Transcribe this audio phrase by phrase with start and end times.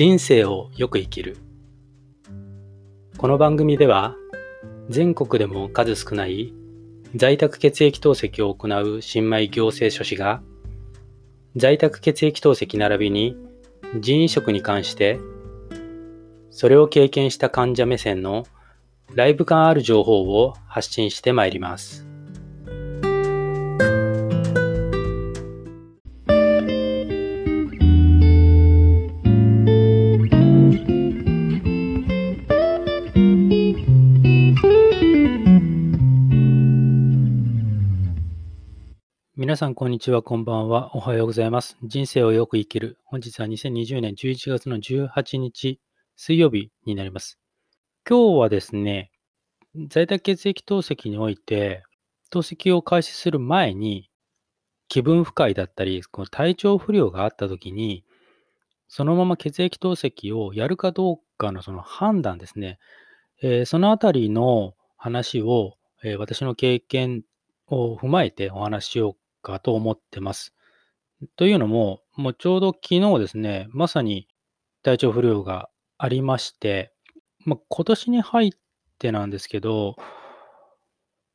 [0.00, 1.36] 人生をよく生きる
[3.18, 4.16] この番組では
[4.88, 6.54] 全国でも数少ない
[7.14, 10.40] 在宅血液透析を行う新米行政書士が
[11.54, 13.36] 在宅血液透析並びに
[14.00, 15.20] 人移植に関して
[16.50, 18.46] それを経験した患者目線の
[19.14, 22.09] ライブ感ある情報を発信してまいります。
[39.60, 40.96] さん、こんにちは、こんばんは。
[40.96, 41.76] おはようございます。
[41.82, 42.96] 人生をよく生きる。
[43.04, 45.78] 本日は2020年11月の18日、
[46.16, 47.38] 水曜日になります。
[48.08, 49.10] 今日はですね、
[49.90, 51.84] 在宅血液透析において、
[52.30, 54.08] 透析を開始する前に、
[54.88, 58.02] 気分不快だったり、この体調不良があったときに、
[58.88, 62.78] そのまま血液透析をやるかどうかのその判断ですね、
[63.42, 67.24] えー、そのあたりの話を、えー、私の経験
[67.66, 70.54] を踏まえてお話ししようかと思ってます。
[71.36, 74.26] というのも、もうちょうど昨日ですね、まさに
[74.82, 76.92] 体調不良がありまして、
[77.44, 78.50] まあ、今年に入っ
[78.98, 79.96] てなんですけど、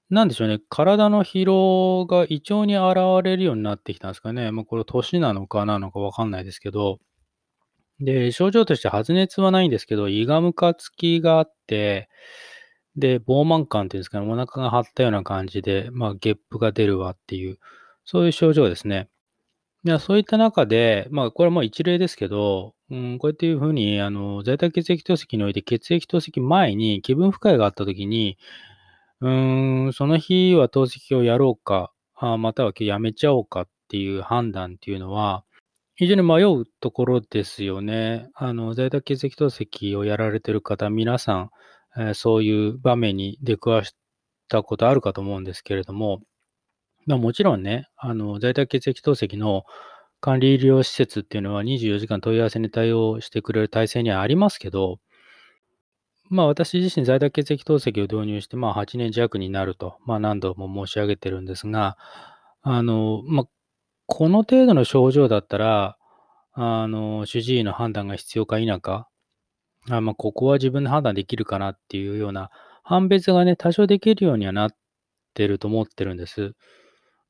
[0.09, 4.51] なんでしょうね、体の疲労が胃腸に現れるようになってきたんですかね。
[4.51, 6.99] まあ、これ年なのかなのかわかんないですけど、
[7.99, 12.09] で、症状として発熱はないんですけど、胃がむかつきがあって、
[12.95, 17.59] で、膨満感っていうんですかね、お腹が張ったような感じで、まあ、ゲップが出るわっていう、
[18.05, 19.09] そういう症状ですね。
[19.83, 28.37] いや、そういった中で、まあ、これはもう一例ですけど、うん、こうやっていうふうに、あの、在宅血液透析において血液透析前に気分不快があったときに、
[29.21, 35.43] うん、その日は透析をやろうか、あまたは今日やめちゃおうかっていう判断っていうのは、
[35.95, 38.29] 非常に迷うところですよね。
[38.33, 41.49] あの、在宅血液透析をやられてる方、皆さん、
[41.97, 43.95] えーそういう場面に出くわし
[44.49, 46.21] たことあるかと思うんですけれども、
[47.05, 49.63] まあ、もちろんね、あの、在宅血液透析の
[50.21, 54.97] 管理医療施設っていうのは24時間問い合わせに対応してくれる体制にはありますけど、
[56.29, 61.97] まあ私自身在宅血液透析を導入してまあ8年弱になると、まあ何度も申し上げてるんですが、
[62.63, 63.45] あの、まあ、
[64.07, 65.97] この程度の症状だったら、
[66.53, 69.07] あの、主治医の判断が必要か否か、
[69.89, 72.49] あまあ、ここは自分で判断できるかなっていうような
[72.83, 74.71] 判別がね、多少できるようにはなっ
[75.35, 76.53] てると思ってるんです。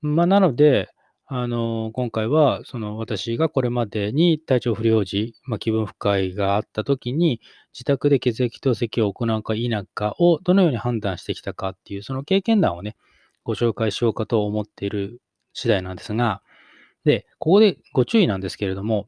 [0.06, 0.90] まあ、なので、
[1.28, 7.42] あの、今回は、その私がこれまでに体調不良時、まあ、気分不快があった時に、
[7.74, 12.96] 自宅で血液透析を行うか否かをどのように判断してきたかっていう、その経験談をね、
[13.44, 15.20] ご紹介しようかと思っている
[15.54, 16.44] 次第なんですが、
[17.04, 19.08] で、ここでご注意なんですけれども、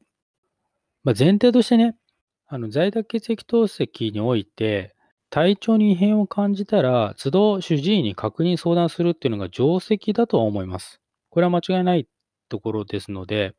[1.04, 1.96] まあ、前提としてね、
[2.48, 4.96] あの在宅血液透析において、
[5.30, 11.02] 体調に異変を感じたら、都度主治医に確認相談するっていうのが定石だとは思います。
[11.30, 12.08] これは間違いない
[12.50, 13.54] ところですので、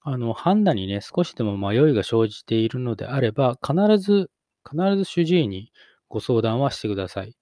[0.00, 4.30] あの、判断にね、少しでも迷いが生じているのであれば、必ず、
[4.68, 5.72] 必ず主治医に
[6.08, 7.36] ご相談はしてください。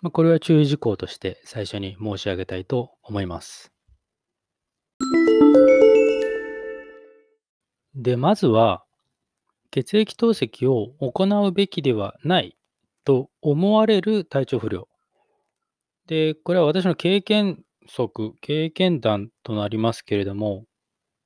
[0.00, 3.72] まあ、これは注意事項として最初に申し上げたいと思います。
[7.94, 8.84] で、まずは、
[9.70, 12.56] 血液透析を行うべきではない
[13.04, 14.88] と思われる体調不良。
[16.06, 20.64] で、これは私の経験則、経験談となりますけれども、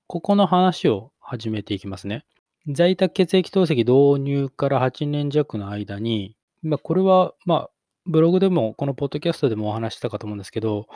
[0.07, 2.25] ここの話を始めていきますね。
[2.69, 7.71] 在宅血液透析導入から8年弱の間に、まあ、これは、まあ、
[8.07, 10.87] ブログでも、このポッドキャストでもお話したかと思うんですけど、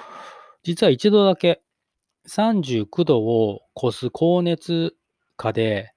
[0.63, 1.63] 実は一度だけ
[2.29, 4.95] 39度を超す高熱
[5.37, 5.93] 下で、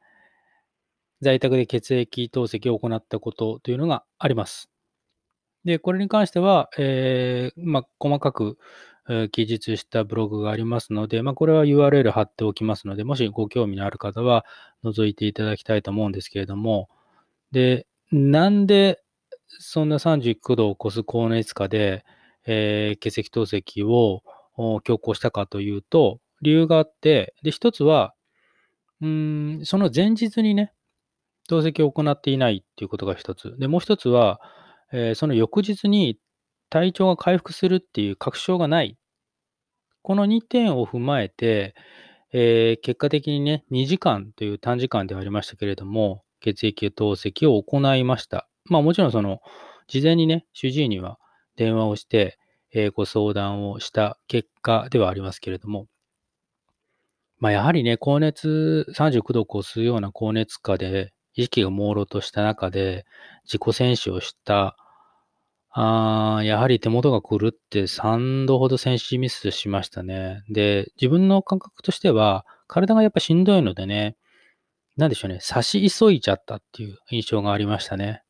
[1.22, 4.73] 在宅で血液透析を行ったことというのがあります。
[5.66, 8.58] で、これに関しては、えー、まあ、細かく、
[9.10, 14.46] えー、記述したブログがありますので、まあ、これは URL 貼っておきますので、もしご興味のある方は
[14.84, 16.90] 覗いていただきたいと思うんですけれども、
[17.52, 19.04] で、なんで
[19.60, 22.06] そんな39度を超す高熱下で、
[22.46, 24.24] えー、血液透析を
[24.84, 28.14] 強行したかというと、理由があって、で、一つは、
[29.02, 30.74] うん、その前日にね、
[31.48, 33.56] 透析を行っていないっていうことが一つ。
[33.60, 34.40] で、もう一つは、
[34.94, 36.20] えー、その翌日に
[36.70, 38.98] 体調が回復するっていう確証がない。
[40.04, 41.76] この2点を踏まえて、
[42.32, 48.48] えー、結果的にね、2時間という短時間ではありましたけれども、血液透析を行いました。
[48.66, 49.42] まあもちろんその、
[49.88, 51.20] 事前にね、主治医には
[51.56, 52.38] 電話をして、
[52.72, 55.88] えー、ご相談をした結果ではありますけれども、
[57.40, 63.06] まあやはりね、高熱、39度を超すような高熱下で、意識が朦朧とした中で
[63.46, 64.78] 自己選手をした
[65.76, 70.44] あーやはり手元が狂って3度ほど選手ミスしましたね。
[70.50, 74.16] で、自分の感覚としては、体がやっぱしんどいのでね、
[74.98, 78.22] なんでしょうね、差し急いじゃったっていう印象がありましたね。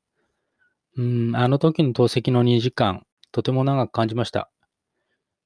[0.95, 4.49] うん、あの時の透析の2時間、とても長く感じました。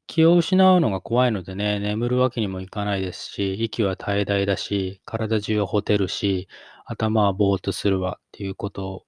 [0.06, 6.48] 気を失うのが怖いのでね、眠るわけにもいかないですし、息は怠惰だし、体中はほてるし、
[6.86, 9.04] 頭はぼーっとするわっていうこと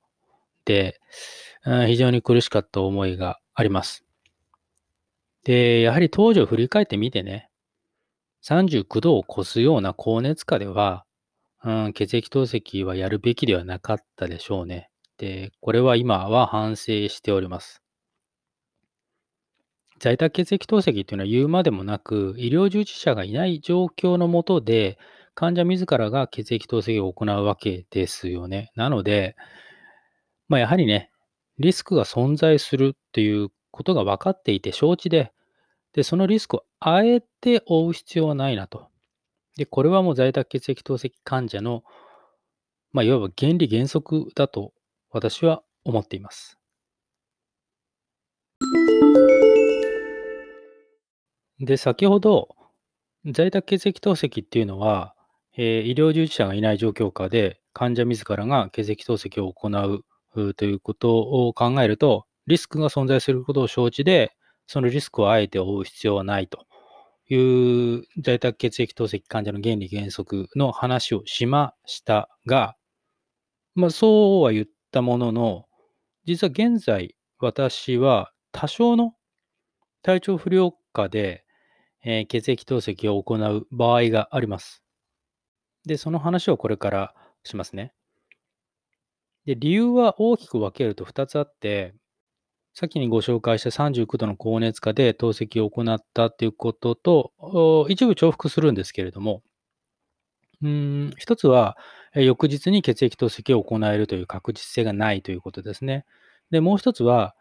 [0.70, 1.00] で、
[1.88, 4.06] 非常に苦しかった思いがあります。
[5.44, 7.50] で、やはり当時を振り返ってみてね、
[8.44, 11.06] 39度を超すような高熱下では、
[11.64, 14.92] うん、血液透析はやるべきではなかったでしょうね。
[15.18, 17.82] で、これは今は反省しております。
[19.98, 25.00] 在宅血液透析っていうのは言うまでもなく、医療従事者がいない状況のもとで、
[25.34, 28.72] 患者自らが血液透析を行うわけですよね。
[28.76, 29.36] なので、
[30.50, 31.12] まあ、やはりね、
[31.60, 35.32] リスクが存在するっていうことが分かっていて承知で、
[35.94, 38.88] で、そのリスクをあえて負う必要はないなと。
[39.56, 41.84] で、これはもう在宅血液透析患者の、
[42.92, 44.74] まあ、いわば原理原則だと
[45.12, 46.58] 私は思っています。
[51.60, 52.56] で、先ほど、
[53.26, 55.14] 在宅血液透析っていうのは、
[55.58, 60.06] えー、医療従事者がいない状況下で患者自らが血液透析を行う
[60.56, 64.32] ということを考えると、リスクが存在することを承知で、
[64.68, 66.66] そのリスクをあえて負う必要はないと
[67.28, 72.76] いう在宅血液透析患者の原理原則の話をしましたが、
[73.76, 75.66] まあそうは言ったものの、
[76.26, 79.14] 実は現在私は多少の
[80.02, 81.44] 体調不良下で、
[82.04, 84.84] えー、血液透析を行う場合があります。
[85.86, 87.94] で、その話をこれからしますね。
[89.50, 91.96] で、理由は大きく分けると2つあって、
[92.76, 99.42] 先にご紹介した39度の高熱下で透析を行ったということと、一部重複するんですけれども、
[100.62, 101.78] うん、一つは、
[102.14, 106.06] 翌日に血液透析を行えるという確実性がないということですね。
[106.52, 107.36] で、もう一つは、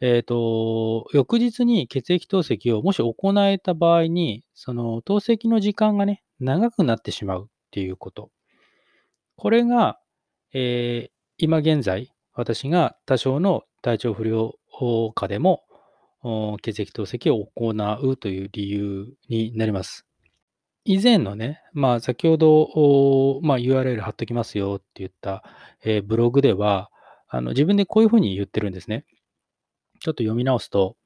[0.00, 3.14] えっ、ー、と、翌日に血液透析をもし行
[3.44, 8.30] えた場合に、その透析の時間がね、長くなってしまうっていうこと。
[9.34, 9.98] これが、
[10.52, 14.54] えー、今現在、私が多少の体調不良
[15.14, 15.62] 下でも
[16.60, 20.06] 血液透析を行うという理由になります。
[20.84, 25.42] 以前のね、まあ、先ほど、まあ、URL 貼っときますよって言った、
[25.82, 26.90] えー、ブログでは
[27.26, 29.06] あの、自分でこういうふうに言ってるんですね。
[30.00, 30.96] ちょっと読み直すと、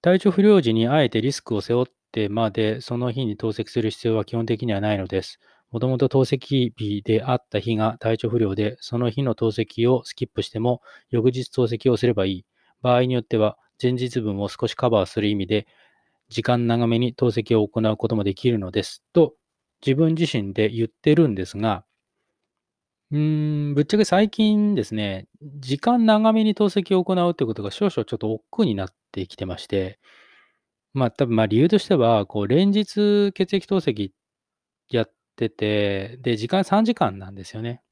[0.00, 5.40] 体調不良時にあえてリスクを背負ってまでその日に透析する必要は基本的にはないのです。
[5.70, 12.46] もともと透析日であった日が体調不良で、その日の透析をスキップしても、翌日透析をすればいい。
[12.82, 15.66] 場合によっては、前日分を少しカバーする意味で、
[16.28, 19.02] 時間長めに透析を行うこともできるのです。
[19.12, 19.34] と、
[19.84, 21.84] 自分自身で言ってるんですが、
[23.12, 29.98] うーん、ぶっちゃけ最近ですね、時間長めに透析を行うということが少々ちょっと億劫になってきてまして、
[30.94, 34.10] まあ多分まあ理由としては、こう連日血液透析
[34.90, 35.12] やっ
[35.46, 37.82] ってて、で、時間3時間なんですよね。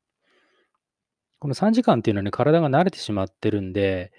[1.39, 4.13] この3時間っていうのはね、体が慣れてしまってるんで、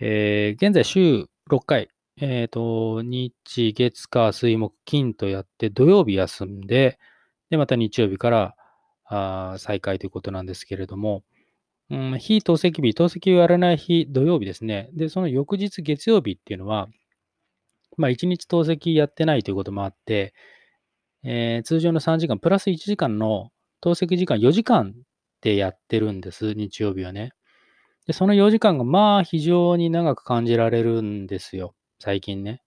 [0.00, 3.34] えー、現在週6回、えっ、ー、と、日、
[3.74, 6.98] 月、火、水、木、金とやって、土曜日休んで、
[7.50, 8.56] で、また日曜日から
[9.04, 11.24] あ再開ということなんですけれども、
[11.90, 14.88] うん、非透析日、透析をやらない日、土曜日ですね。
[14.94, 16.88] で、その翌日月曜日っていうのは、
[17.96, 20.34] まあ、1日透析やってないということもあって、
[21.24, 23.50] えー、通常の3時間、プラス1時間の
[23.80, 24.94] 透析時間4時間
[25.40, 27.32] でやってるんです、日曜日はね。
[28.06, 32.62] で、その4時間がまあ非常に長く感じられるんですよ、最近ね。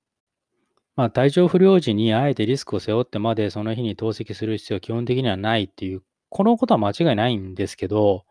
[0.95, 8.25] まあ体調不良時にあえてリスクを背負ってまでその日に透析する必要は基本的にはないっていう、このことは間違いないんですけど、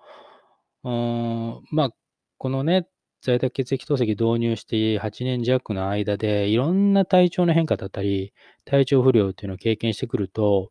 [0.83, 1.91] うーん、まあ、
[2.39, 2.89] このね、
[3.27, 8.33] 在宅血液透析導入して8年弱の間で、いろんな体調の変化だったり、
[8.65, 10.71] 体調不良っていうのを経験してくると、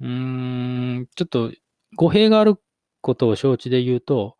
[0.00, 1.52] うーん、ちょっと
[1.96, 2.56] 語弊がある
[3.00, 4.36] ことを承知で言うと、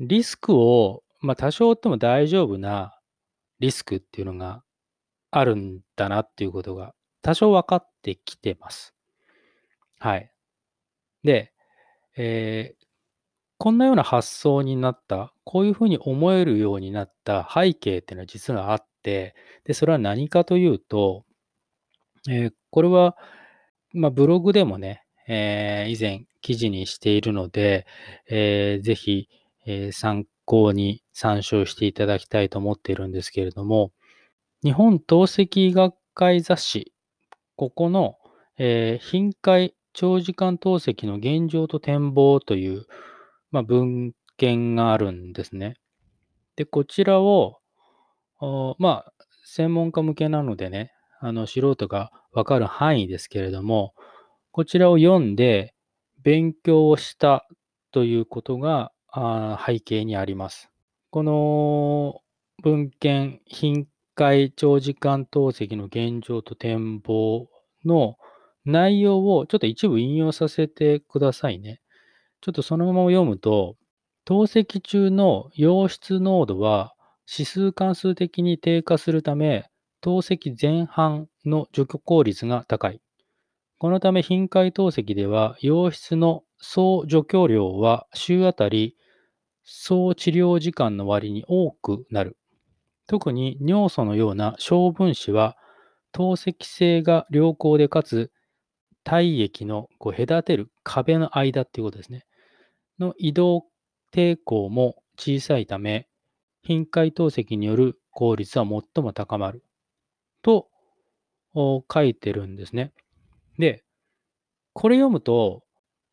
[0.00, 2.98] リスクを、まあ多少っても大丈夫な
[3.60, 4.64] リスクっていうのが
[5.30, 8.92] あるんだなっていうことが多少分かってきてます。
[10.00, 10.32] はい。
[11.22, 11.52] で、
[12.16, 12.86] えー、
[13.60, 21.26] こんなような発想になった、こういうふうに思えるようになった背景っていうのは実はあって、で、それは何かというと、
[22.26, 23.18] えー、これは、
[23.92, 27.86] まあ、ブログでもね、えー以前記事にしているので、
[28.30, 29.28] えーぜひ、
[29.66, 33.92] え参考に参照していただきたいと思っているんですけれども、
[34.64, 36.94] 日本透析学会雑誌、
[37.56, 38.16] ここの、
[38.56, 42.86] えー頻回長時間透析の現状と展望という、
[43.50, 45.74] まあ、文献があるんですね。
[46.56, 47.58] で、こちらを、
[48.78, 49.12] まあ、
[49.44, 53.94] 専門家向けなのでね、あの素人がわかる範囲ですけれども、
[54.52, 55.74] こちらを読んで
[56.22, 57.46] 勉強をした
[57.92, 60.70] ということがあ背景にあります。
[61.10, 62.20] この
[62.62, 67.48] 文献、頻回長時間透析の現状と展望
[67.84, 68.16] の
[68.64, 71.80] 内容をちょっと一部引用させてくださいね。
[72.40, 73.76] ちょっとそのまま読むと、
[74.24, 76.94] 透析中の溶質濃度は
[77.30, 79.66] 指数関数的に低下するため、
[80.00, 83.00] 透析前半の除去効率が高い。
[83.78, 88.96] このため頻回透析では、溶質の総除去量は週あたり
[89.72, 92.36] 総治療時間の割に多くなる。
[93.06, 95.56] 特に尿素のような小分子は、
[96.12, 98.32] 透析性が良好でかつ、
[99.04, 102.24] 体液のこう隔てる壁の間っていうことですね。
[103.00, 103.64] の移動
[104.12, 106.08] 抵抗も小さいため、
[106.62, 109.64] 頻回透析による効率は最も高まる。
[110.42, 110.68] と
[111.54, 112.92] 書いてるんですね。
[113.58, 113.84] で、
[114.72, 115.62] これ読むと、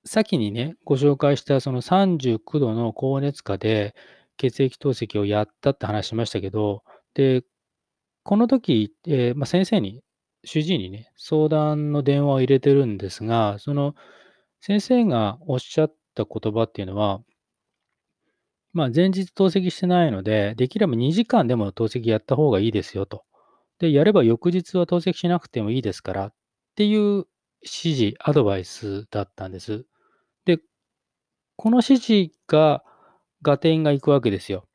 [0.06, 3.94] 先にね、ご紹介したその39度の高熱下で
[4.38, 7.44] 血液透析をやったって話しましたけど、で、
[8.24, 10.02] この時、えーまあ、先生に、
[10.44, 13.96] 主治医にね、相談の電話を入れてるんですが、その
[14.62, 17.22] 先生がおっしゃった言葉っていうのは、
[18.74, 23.24] まあ、前日透析してないので、できれば2時間でも透析やった方がいいですよと。
[23.80, 26.34] で、やれば翌日は透析しなくてもいいですからっ
[26.76, 27.26] ていう
[27.62, 29.86] 指示、アドバイスだったんです。
[30.46, 30.60] で、
[31.56, 32.84] この指示が
[33.42, 34.68] 合点がいくわけですよ。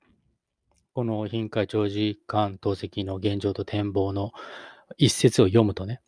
[0.94, 4.32] この頻回長時間透析の現状と展望の
[4.98, 6.00] 一節を読むとね、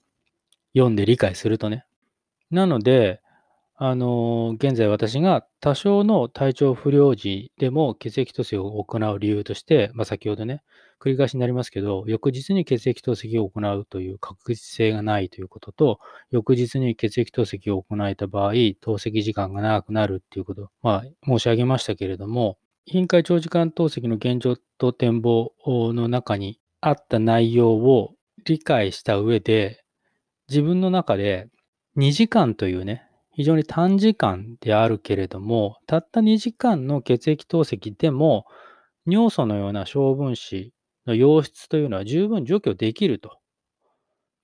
[0.74, 1.86] 読んで理解するとね。
[2.50, 3.20] なので、
[3.76, 10.62] あの現在私が多少の体調不良時でも血液透析を行う理由として、まあ、先ほどね、
[11.00, 15.98] 繰り返しになりますけど、翌日に血液透析を行うという確実性がないということと、
[16.30, 28.14] 翌日に血液透析を行えた場合、透析時間が長くなるっていうこと、まあ、申し上げましたけれども、頻回長時間透析の現状と展望の中にあった内容を
[28.44, 29.82] 理解した上で、
[30.48, 31.48] 自分の中で
[31.96, 33.03] 2時間というね、
[33.34, 38.46] 非常に短時間であるけれども、たった2時間の血液透析でも、
[39.06, 40.72] 尿素のような小分子
[41.06, 43.38] の溶質というのは十分除去できると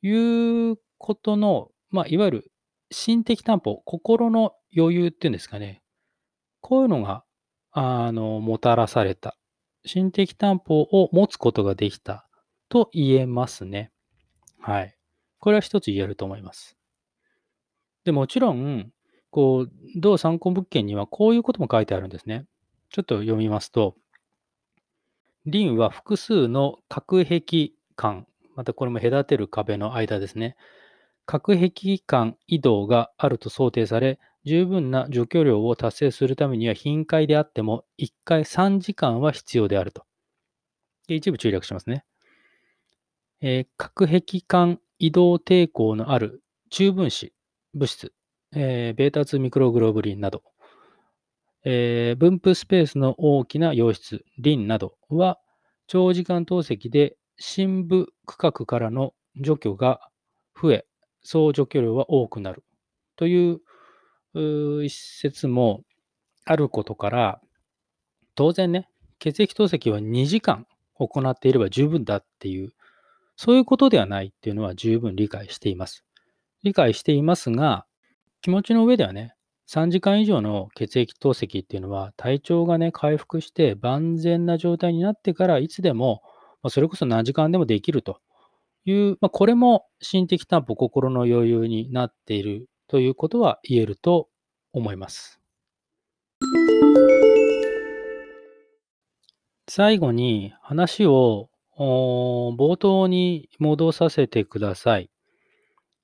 [0.03, 2.53] いうことの、まあ、いわゆる
[2.91, 5.83] 心的担保、心の余裕っていうんですかね。
[6.61, 7.25] こういうのが、
[7.71, 9.37] あの、もたらされた。
[9.87, 12.29] 心的担保を持つことができた
[12.69, 13.93] と言えますね。
[14.61, 14.97] はい。
[15.39, 16.80] これは一つ言えると思います。
[18.05, 18.91] で、もちろん、
[19.31, 22.47] こう、同参考物件にはこういうことも書いてあるんですね。
[22.91, 23.97] ちょっと読みますと、
[25.47, 28.27] リンは複数の隔壁間、
[28.57, 30.57] またこれも隔てる壁の間ですね。
[31.25, 40.05] 隔壁間移動があると想定され、十分な除去量を達成するためには頻回であっても1回3時間は必要であると。
[41.09, 42.05] で一部注略しますね。
[43.41, 47.33] えー、隔壁間移動抵抗のある中分子、
[47.75, 48.13] 物質、
[48.55, 50.43] えー、ベータ2ミクログロブリンなど、
[51.65, 55.39] えー、分布スペースの大きな溶質、リンなどは、
[55.87, 60.01] 長時間透析で深部区画からの除去が
[60.61, 60.87] 増え、
[61.23, 62.65] 総除去量は多くなる
[63.17, 63.61] という
[64.85, 65.83] 一説も
[66.45, 67.41] あることから、
[68.35, 72.73] 当然ね、血液透析は2時間行っていれば十分だっていう、
[73.37, 76.05] そういうことではないっていうのは十分理解しています。
[76.63, 77.87] 理解していますが、
[78.43, 79.35] 気持ちの上ではね、
[79.69, 86.23] 3時間以上の血液透析っていうのは体調がね、回復して万全な状態になってからいつでも、
[86.63, 88.21] まあ、それこそ何時間でもできると
[88.85, 94.29] いう、まあ、これも心的担保、心の余裕になっているということは言えると
[94.73, 95.41] 思います。
[99.69, 101.49] 最後に話を
[101.79, 105.11] 冒頭に戻させてください。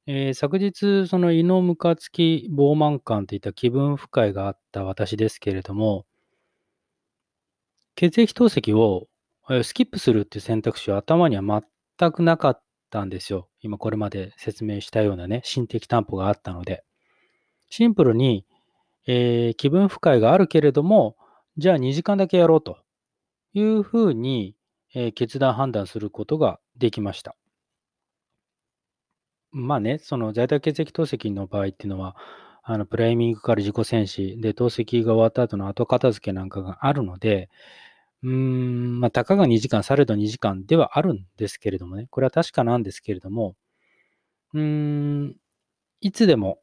[0.09, 6.07] えー、昨日、その胃のムカつき、膨慢感といった気分不快があった私ですけれども、
[7.97, 9.09] 血液透析を
[9.65, 11.65] スキップするっていう選択肢は頭には
[11.99, 13.49] 全くなかったんですよ。
[13.61, 16.85] 今これまで説明したようなね、心的担保があったので。
[17.69, 18.47] シンプルに、
[19.07, 21.17] えー気分不快があるけれども、
[21.57, 22.79] じゃあ2時間だけやろうと
[23.55, 24.57] いうふうに、
[24.95, 27.37] えー決断判断することができました。
[29.57, 32.15] まあね、その在宅血液透析の場合っていうのは、
[32.63, 37.49] あのプライミングから自己戦士で透析が終わった後の後片付けなんかがあるので、
[38.23, 43.55] うーん、まあ、たかが2時間、されど2時間ではあるんですけれどもね、これは確かなんですけれども、
[44.53, 45.37] うーん、
[46.03, 46.59] いつでも、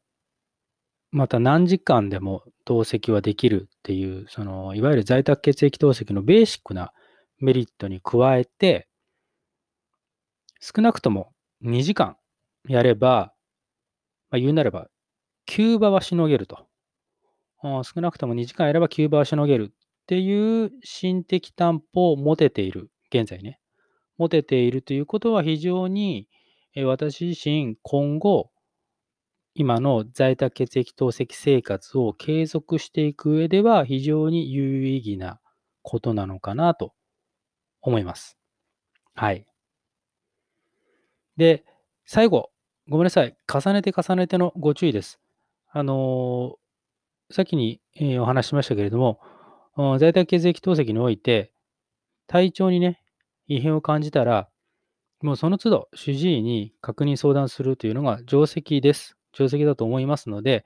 [1.12, 6.94] また何時間でも透析はできるっていう、そのいわゆる在宅血液透析のベーシックな
[7.40, 8.88] メリットに加えて、
[10.60, 11.34] 少なくとも
[11.64, 12.18] 2時間
[12.67, 13.34] やれば、
[14.29, 14.88] まあ、言うなれば、
[15.46, 16.67] キューバはしのげると。
[17.84, 23.60] 少なくとも2時間やればキューバはしのげるっていう心的担保を持てている、現在ね。
[24.17, 26.27] 持てているということは非常に、
[26.86, 28.51] 私自身今後、
[29.55, 35.39] 今の在宅血液透析生活を継続していく上では非常に有意義な
[35.84, 36.93] ことなのかなと
[37.82, 38.38] 思います。
[39.13, 39.46] はい。
[41.38, 41.63] で、
[42.05, 42.50] 最後、
[42.90, 43.36] ごめんなさい。
[43.52, 45.20] 重ねて重ねてのご注意です。
[45.72, 46.63] あのー
[47.34, 49.20] 先に、えーお話しましたけれども、
[49.78, 51.52] うん在宅血液透析において、
[52.28, 53.02] 体調にね、
[53.48, 54.50] 異変を感じたら、
[55.22, 59.18] もうその都度主治医に確認相談するというのが定石です。
[59.32, 60.66] 定石だと思いますので、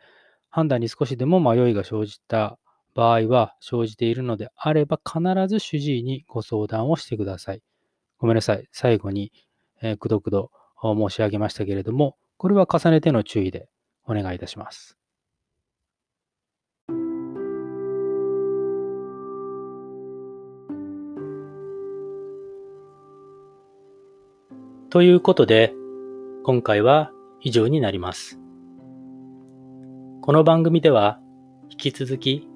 [0.49, 2.57] 判断に少しでも迷いが生じた
[2.95, 7.61] 場合は、生じているのであれば、必ず主治医にご相談をしてください。
[8.17, 8.67] ごめんなさい。
[8.71, 9.31] 最後に、
[9.83, 13.67] えーくどくど申し上げましたけれども、これは重ねての注意で
[14.05, 14.97] お願いいたします。
[24.89, 25.73] ということで、
[26.43, 28.39] 今回は以上になります。
[30.21, 31.19] この番組では、
[31.69, 32.47] 引き続き、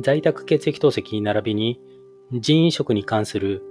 [0.00, 1.80] 在宅血液透析並びに
[2.32, 3.62] 人員食に関する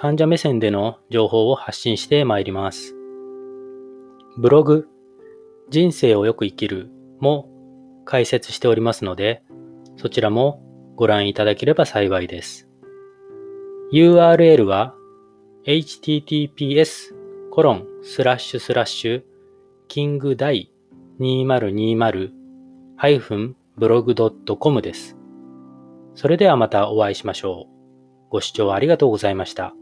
[0.00, 2.94] 患者目線での情報を発信してまいります。
[4.38, 4.88] ブログ、
[5.68, 7.50] 人生をよく生きるも
[8.06, 9.42] 解説しておりますので、
[9.98, 10.62] そちらも
[10.96, 12.66] ご覧いただければ幸いです。
[13.92, 14.94] URL は
[15.66, 17.12] https
[17.50, 19.22] コロンスラッシュスラッシュ
[19.86, 20.72] キングダイ
[21.20, 22.30] 2020
[23.76, 25.18] blog.com です。
[26.14, 28.30] それではまたお会いしましょう。
[28.30, 29.74] ご視聴ありがとうございました。